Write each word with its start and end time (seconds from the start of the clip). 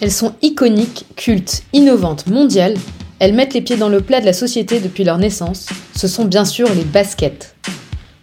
Elles 0.00 0.12
sont 0.12 0.32
iconiques, 0.40 1.04
cultes, 1.16 1.62
innovantes, 1.74 2.26
mondiales. 2.26 2.76
Elles 3.18 3.34
mettent 3.34 3.52
les 3.52 3.60
pieds 3.60 3.76
dans 3.76 3.90
le 3.90 4.00
plat 4.00 4.20
de 4.20 4.24
la 4.24 4.32
société 4.32 4.80
depuis 4.80 5.04
leur 5.04 5.18
naissance. 5.18 5.66
Ce 5.94 6.08
sont 6.08 6.24
bien 6.24 6.46
sûr 6.46 6.72
les 6.74 6.84
baskets. 6.84 7.54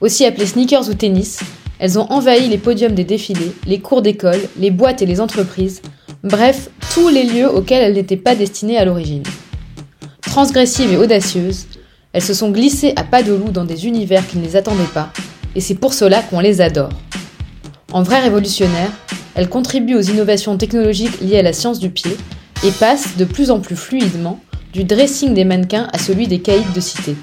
Aussi 0.01 0.25
appelées 0.25 0.47
sneakers 0.47 0.89
ou 0.89 0.95
tennis, 0.95 1.39
elles 1.79 1.99
ont 1.99 2.11
envahi 2.11 2.49
les 2.49 2.57
podiums 2.57 2.95
des 2.95 3.03
défilés, 3.03 3.51
les 3.67 3.79
cours 3.79 4.01
d'école, 4.01 4.39
les 4.59 4.71
boîtes 4.71 5.03
et 5.03 5.05
les 5.05 5.21
entreprises, 5.21 5.83
bref, 6.23 6.69
tous 6.93 7.09
les 7.09 7.23
lieux 7.23 7.49
auxquels 7.49 7.83
elles 7.83 7.93
n'étaient 7.93 8.17
pas 8.17 8.35
destinées 8.35 8.77
à 8.77 8.85
l'origine. 8.85 9.23
Transgressives 10.21 10.91
et 10.91 10.97
audacieuses, 10.97 11.67
elles 12.13 12.23
se 12.23 12.33
sont 12.33 12.49
glissées 12.49 12.93
à 12.95 13.03
pas 13.03 13.21
de 13.21 13.33
loup 13.33 13.51
dans 13.51 13.65
des 13.65 13.85
univers 13.85 14.27
qui 14.27 14.37
ne 14.37 14.43
les 14.43 14.55
attendaient 14.55 14.83
pas, 14.93 15.11
et 15.55 15.61
c'est 15.61 15.75
pour 15.75 15.93
cela 15.93 16.23
qu'on 16.23 16.39
les 16.39 16.61
adore. 16.61 16.89
En 17.91 18.01
vrai 18.01 18.19
révolutionnaire, 18.19 18.91
elles 19.37 19.49
contribuent 19.49 19.95
aux 19.95 20.01
innovations 20.01 20.57
technologiques 20.57 21.21
liées 21.21 21.37
à 21.37 21.43
la 21.43 21.53
science 21.53 21.79
du 21.79 21.91
pied 21.91 22.17
et 22.65 22.71
passent 22.71 23.15
de 23.17 23.23
plus 23.23 23.51
en 23.51 23.59
plus 23.59 23.75
fluidement 23.75 24.39
du 24.73 24.83
dressing 24.83 25.33
des 25.35 25.45
mannequins 25.45 25.87
à 25.93 25.99
celui 25.99 26.27
des 26.27 26.39
caïds 26.39 26.65
de 26.75 26.81
cité. 26.81 27.15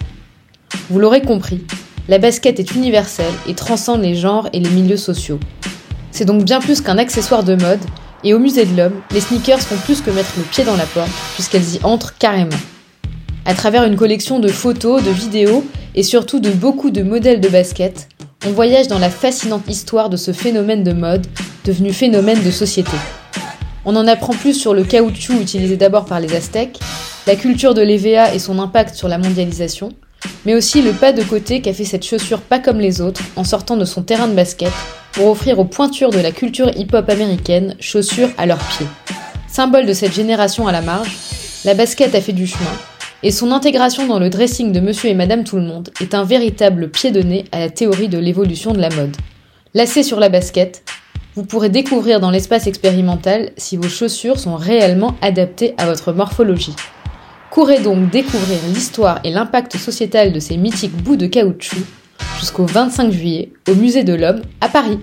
Vous 0.91 1.01
l'aurez 1.01 1.23
compris, 1.23 1.65
la 2.09 2.19
basket 2.19 2.61
est 2.61 2.75
universelle 2.75 3.33
et 3.49 3.55
transcende 3.55 4.03
les 4.03 4.15
genres 4.15 4.49
et 4.53 4.61
les 4.61 4.71
milieux 4.71 4.97
sociaux. 4.97 5.41
C'est 6.13 6.25
donc 6.25 6.45
bien 6.45 6.61
plus 6.61 6.81
qu'un 6.81 6.99
accessoire 6.99 7.43
de 7.43 7.57
mode, 7.57 7.81
et 8.23 8.33
au 8.33 8.39
musée 8.39 8.65
de 8.65 8.77
l'homme, 8.77 9.01
les 9.13 9.21
sneakers 9.21 9.61
font 9.61 9.77
plus 9.77 10.01
que 10.01 10.11
mettre 10.11 10.33
le 10.39 10.45
pied 10.45 10.65
dans 10.65 10.77
la 10.77 10.87
porte, 10.87 11.11
puisqu'elles 11.35 11.75
y 11.75 11.81
entrent 11.83 12.15
carrément. 12.19 12.57
À 13.45 13.55
travers 13.55 13.85
une 13.85 13.97
collection 13.97 14.39
de 14.39 14.49
photos, 14.49 15.03
de 15.03 15.11
vidéos 15.11 15.65
et 15.95 16.03
surtout 16.03 16.41
de 16.41 16.51
beaucoup 16.51 16.91
de 16.91 17.03
modèles 17.03 17.41
de 17.41 17.49
basket, 17.49 18.09
on 18.47 18.51
voyage 18.51 18.89
dans 18.89 18.99
la 18.99 19.11
fascinante 19.11 19.69
histoire 19.69 20.09
de 20.11 20.17
ce 20.17 20.33
phénomène 20.33 20.85
de 20.85 20.93
mode 20.93 21.27
devenu 21.65 21.93
phénomène 21.93 22.43
de 22.43 22.51
société. 22.51 22.97
On 23.85 23.97
en 23.97 24.07
apprend 24.07 24.35
plus 24.35 24.55
sur 24.55 24.75
le 24.75 24.85
caoutchouc 24.85 25.41
utilisé 25.41 25.77
d'abord 25.77 26.05
par 26.05 26.21
les 26.21 26.35
Aztèques, 26.35 26.79
la 27.27 27.37
culture 27.37 27.75
de 27.75 27.83
l'EVA 27.83 28.35
et 28.35 28.39
son 28.39 28.59
impact 28.59 28.95
sur 28.95 29.09
la 29.09 29.19
mondialisation, 29.19 29.91
mais 30.47 30.55
aussi 30.55 30.83
le 30.83 30.93
pas 30.93 31.13
de 31.13 31.23
côté 31.23 31.61
qu'a 31.61 31.73
fait 31.73 31.85
cette 31.85 32.05
chaussure 32.05 32.41
pas 32.41 32.59
comme 32.59 32.81
les 32.81 33.01
autres 33.01 33.23
en 33.37 33.45
sortant 33.45 33.77
de 33.77 33.85
son 33.85 34.03
terrain 34.03 34.29
de 34.29 34.35
basket 34.35 34.73
pour 35.13 35.29
offrir 35.29 35.59
aux 35.59 35.65
pointures 35.65 36.11
de 36.11 36.19
la 36.19 36.33
culture 36.33 36.71
hip-hop 36.77 37.09
américaine 37.09 37.77
chaussures 37.81 38.31
à 38.37 38.47
leurs 38.47 38.59
pieds. 38.59 38.87
Symbole 39.49 39.87
de 39.87 39.93
cette 39.93 40.15
génération 40.15 40.67
à 40.67 40.73
la 40.73 40.81
marge, 40.81 41.17
la 41.65 41.75
basket 41.75 42.15
a 42.15 42.21
fait 42.21 42.33
du 42.33 42.47
chemin, 42.47 42.73
et 43.23 43.31
son 43.31 43.53
intégration 43.53 44.07
dans 44.07 44.19
le 44.19 44.29
dressing 44.29 44.73
de 44.73 44.81
monsieur 44.81 45.09
et 45.09 45.15
madame 45.15 45.45
tout 45.45 45.57
le 45.57 45.63
monde 45.63 45.91
est 46.01 46.15
un 46.15 46.25
véritable 46.25 46.91
pied 46.91 47.11
de 47.11 47.23
nez 47.23 47.45
à 47.53 47.61
la 47.61 47.71
théorie 47.71 48.09
de 48.09 48.19
l'évolution 48.19 48.73
de 48.73 48.81
la 48.81 48.91
mode. 48.91 49.17
Lacé 49.73 50.03
sur 50.03 50.21
la 50.21 50.29
basket, 50.29 50.83
vous 51.37 51.45
pourrez 51.45 51.69
découvrir 51.69 52.21
dans 52.21 52.31
l'espace 52.31 52.67
expérimental 52.67 53.51
si 53.57 53.77
vos 53.77 53.89
chaussures 53.89 54.39
sont 54.39 54.57
réellement 54.57 55.17
adaptées 55.21 55.75
à 55.79 55.87
votre 55.87 56.13
morphologie. 56.13 56.77
Courez 57.51 57.81
donc 57.81 58.11
découvrir 58.11 58.59
l'histoire 58.69 59.21
et 59.25 59.31
l'impact 59.31 59.77
sociétal 59.77 60.33
de 60.33 60.41
ces 60.41 60.57
mythiques 60.57 60.97
bouts 60.97 61.17
de 61.17 61.27
caoutchouc 61.27 61.85
jusqu'au 62.39 62.67
25 62.67 63.11
juillet 63.11 63.53
au 63.69 63.75
Musée 63.75 64.05
de 64.05 64.15
l'Homme 64.15 64.43
à 64.61 64.69
Paris. 64.69 64.99